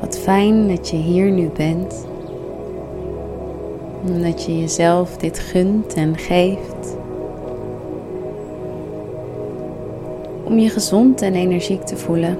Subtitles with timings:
[0.00, 2.06] Wat fijn dat je hier nu bent.
[4.06, 6.96] Omdat je jezelf dit gunt en geeft.
[10.44, 12.38] Om je gezond en energiek te voelen,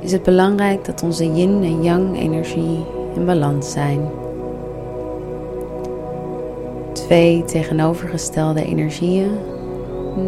[0.00, 2.84] is het belangrijk dat onze yin en yang energie
[3.14, 4.00] in balans zijn.
[6.92, 9.30] Twee tegenovergestelde energieën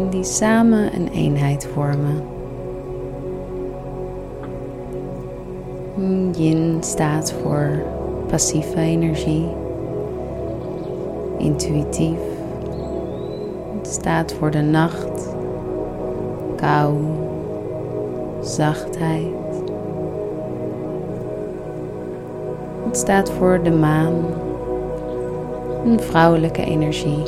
[0.09, 2.34] die samen een eenheid vormen.
[6.31, 7.83] Yin staat voor
[8.27, 9.47] passieve energie,
[11.37, 12.19] intuïtief.
[13.77, 15.35] Het staat voor de nacht,
[16.55, 16.95] kou,
[18.41, 19.33] zachtheid.
[22.85, 24.13] Het staat voor de maan,
[25.85, 27.23] een vrouwelijke energie.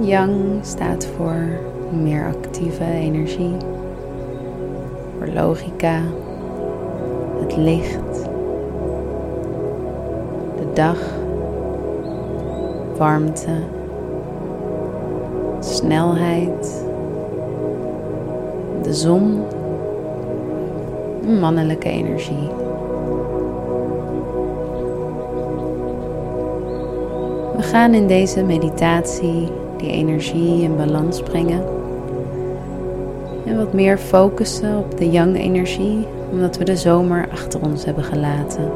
[0.00, 3.56] Yang staat voor meer actieve energie,
[5.34, 6.00] logica,
[7.40, 8.24] het licht,
[10.56, 10.98] de dag,
[12.96, 13.50] warmte,
[15.60, 16.84] snelheid,
[18.82, 19.42] de zon,
[21.40, 22.48] mannelijke energie.
[27.56, 31.81] We gaan in deze meditatie die energie in balans brengen.
[33.46, 38.70] En wat meer focussen op de yang-energie, omdat we de zomer achter ons hebben gelaten.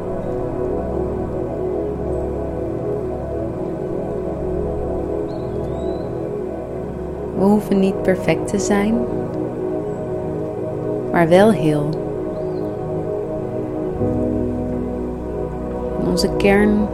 [7.37, 8.95] We hoeven niet perfect te zijn,
[11.11, 11.89] maar wel heel.
[16.09, 16.87] Onze kern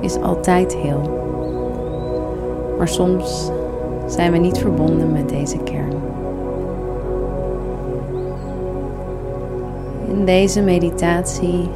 [0.00, 1.16] is altijd heel.
[2.78, 3.50] Maar soms
[4.06, 6.07] zijn we niet verbonden met deze kern.
[10.18, 11.68] In deze meditatie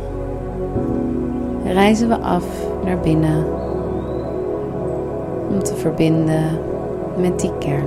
[1.65, 2.45] reizen we af
[2.85, 3.45] naar binnen
[5.51, 6.59] om te verbinden
[7.17, 7.87] met die kern.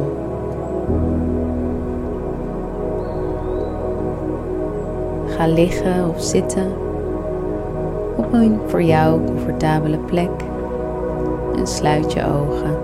[5.27, 6.71] Ga liggen of zitten
[8.15, 10.31] op een voor jou comfortabele plek
[11.55, 12.77] en sluit je ogen.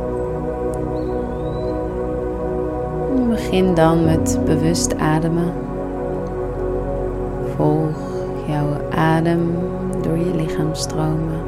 [3.30, 5.71] Begin dan met bewust ademen.
[7.61, 7.97] Volg
[8.47, 9.55] jouw adem
[10.01, 11.41] door je lichaam stromen.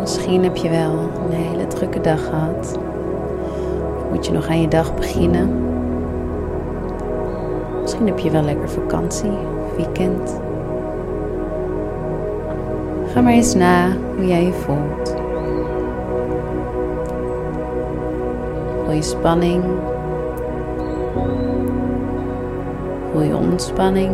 [0.00, 2.78] Misschien heb je wel een hele drukke dag gehad.
[3.96, 5.50] Of moet je nog aan je dag beginnen?
[7.80, 9.38] Misschien heb je wel lekker vakantie,
[9.76, 10.40] weekend.
[13.06, 15.16] Ga maar eens na hoe jij je voelt.
[18.84, 19.64] Voel je spanning?
[23.12, 24.10] Voel je ontspanning?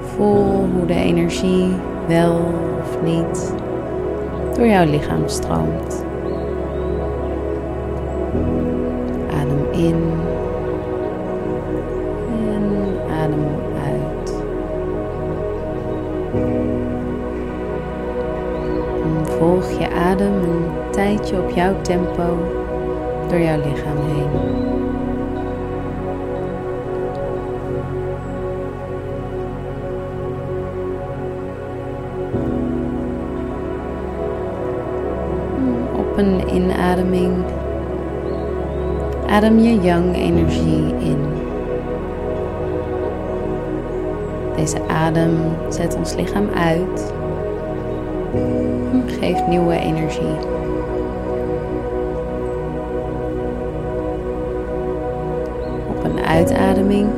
[0.00, 1.74] Voel hoe de energie
[2.06, 2.40] wel
[2.80, 3.54] of niet
[4.56, 6.04] door jouw lichaam stroomt.
[9.30, 10.02] Adem in
[12.52, 12.64] en
[13.22, 13.46] adem
[13.84, 14.34] uit.
[19.38, 22.58] Volg je adem een tijdje op jouw tempo
[23.30, 24.30] door jouw lichaam heen.
[35.96, 37.44] Op een inademing
[39.26, 41.18] adem je yang-energie in.
[44.56, 45.36] Deze adem
[45.68, 47.12] zet ons lichaam uit
[49.20, 50.36] geeft nieuwe energie.
[56.24, 57.08] Uitademing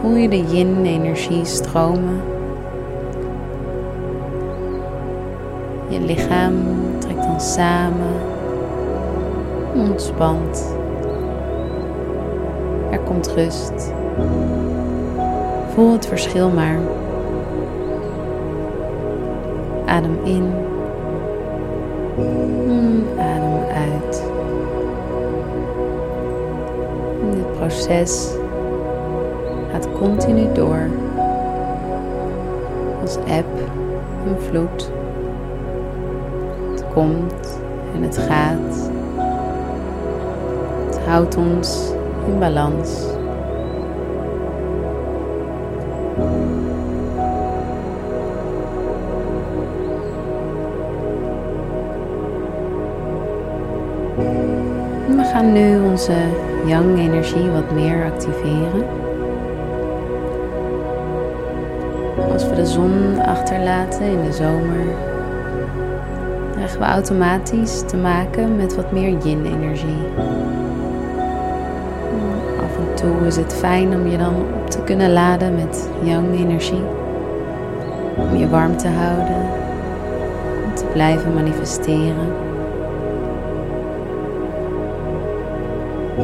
[0.00, 2.20] voel je de yin-energie stromen
[5.94, 6.54] Je lichaam
[6.98, 8.14] trekt dan samen,
[9.74, 10.76] ontspant.
[12.90, 13.92] Er komt rust.
[15.74, 16.78] Voel het verschil maar.
[19.86, 20.52] Adem in.
[23.18, 24.23] Adem uit.
[27.64, 28.36] Proces
[29.70, 30.88] gaat continu door.
[33.00, 33.46] Als eb
[34.26, 34.90] en vloed.
[36.70, 37.58] Het komt
[37.94, 38.90] en het gaat.
[40.86, 41.92] Het houdt ons
[42.26, 43.12] in balans.
[55.16, 56.12] We gaan nu onze
[56.66, 58.84] yang energie wat meer activeren.
[62.32, 64.86] Als we de zon achterlaten in de zomer,
[66.52, 70.02] krijgen we automatisch te maken met wat meer yin energie.
[72.62, 76.38] Af en toe is het fijn om je dan op te kunnen laden met yang
[76.38, 76.84] energie.
[78.16, 79.50] Om je warm te houden,
[80.64, 82.28] om te blijven manifesteren.
[86.14, 86.20] Op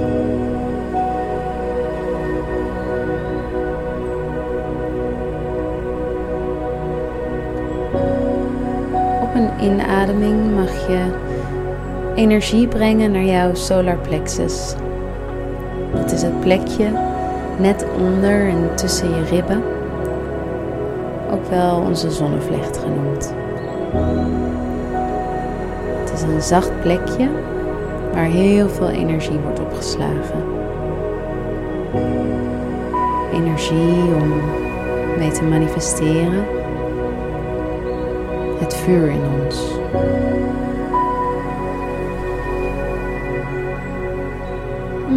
[9.34, 11.00] een inademing mag je
[12.14, 14.74] energie brengen naar jouw solar plexus.
[15.94, 16.88] Dat is het plekje
[17.58, 19.62] net onder en tussen je ribben,
[21.30, 23.34] ook wel onze zonnevlecht genoemd.
[26.00, 27.28] Het is een zacht plekje
[28.12, 30.42] waar heel veel energie wordt opgeslagen.
[33.32, 34.32] Energie om
[35.18, 36.44] mee te manifesteren.
[38.58, 39.78] Het vuur in ons.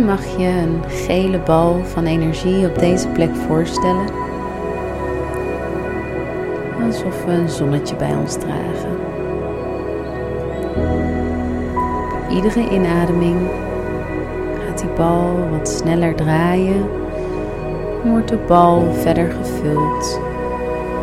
[0.06, 4.06] Mag je een gele bal van energie op deze plek voorstellen?
[6.86, 9.03] Alsof we een zonnetje bij ons dragen.
[12.44, 13.40] Iedere inademing
[14.66, 16.84] gaat die bal wat sneller draaien
[18.04, 20.20] en wordt de bal verder gevuld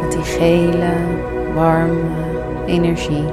[0.00, 0.92] met die gele,
[1.54, 2.00] warme
[2.66, 3.24] energie.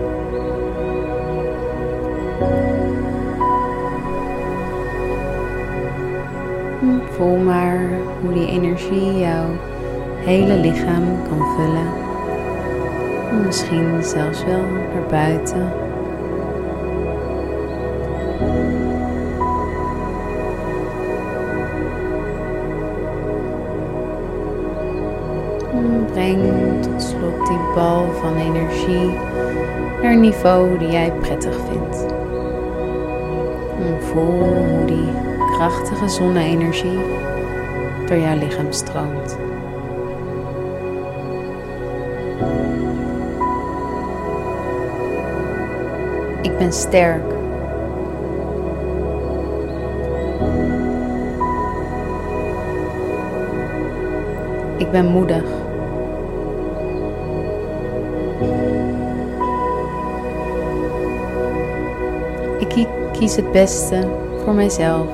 [7.10, 7.90] Voel maar
[8.22, 9.50] hoe die energie jouw
[10.18, 11.92] hele lichaam kan vullen.
[13.46, 14.62] Misschien zelfs wel
[14.94, 15.87] naar buiten.
[26.18, 29.10] Breng tot slot die bal van energie
[30.02, 32.06] naar een niveau die jij prettig vindt.
[34.00, 35.10] Voel hoe die
[35.52, 37.00] krachtige zonne-energie
[38.08, 39.38] door jouw lichaam stroomt.
[46.42, 47.34] Ik ben sterk.
[54.78, 55.67] Ik ben moedig.
[63.20, 64.08] Kies het beste
[64.44, 65.08] voor mijzelf.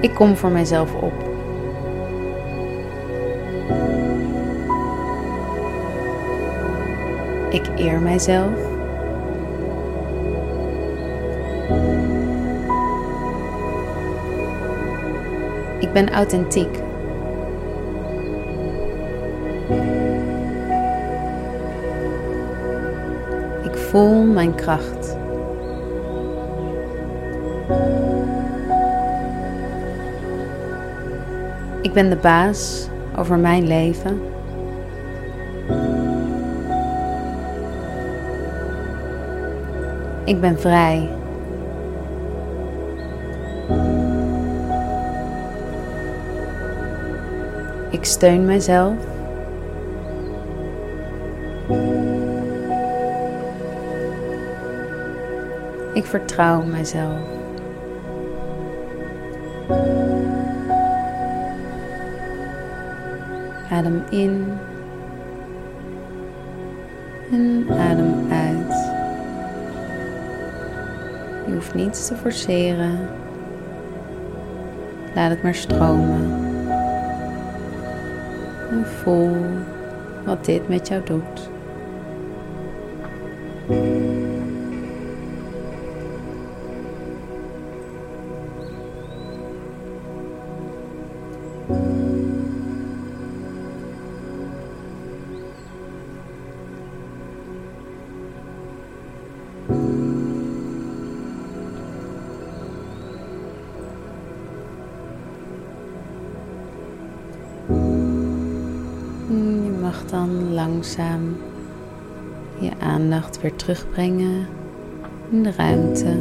[0.00, 1.12] Ik kom voor mijzelf op.
[7.50, 8.52] Ik eer mijzelf.
[15.78, 16.84] Ik ben authentiek.
[23.90, 25.16] Voel mijn kracht.
[31.82, 34.20] Ik ben de baas over mijn leven.
[40.24, 41.08] Ik ben vrij.
[47.90, 49.15] Ik steun mezelf.
[55.96, 57.20] Ik vertrouw mezelf.
[63.70, 64.58] Adem in
[67.30, 68.74] en adem uit.
[71.46, 73.08] Je hoeft niets te forceren.
[75.14, 76.30] Laat het maar stromen.
[78.70, 79.36] En voel
[80.24, 81.50] wat dit met jou doet.
[110.10, 111.36] Dan langzaam
[112.58, 114.46] je aandacht weer terugbrengen
[115.30, 116.16] in de ruimte.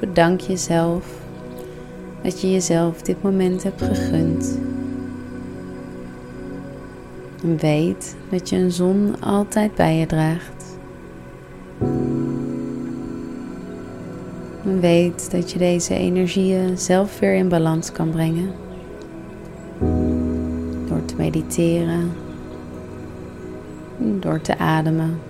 [0.00, 1.26] Bedank jezelf
[2.22, 4.58] dat je jezelf dit moment hebt gegund.
[7.42, 10.78] En weet dat je een zon altijd bij je draagt.
[14.64, 18.50] En weet dat je deze energieën zelf weer in balans kan brengen.
[21.18, 22.12] Mediteren.
[23.98, 25.20] Door te ademen.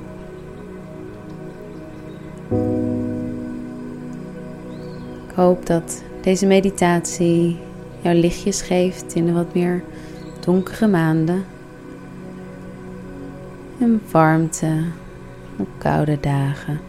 [5.29, 7.59] Ik hoop dat deze meditatie
[8.01, 9.83] jou lichtjes geeft in de wat meer
[10.45, 11.45] donkere maanden.
[13.81, 14.85] En warmte
[15.57, 16.88] op koude dagen.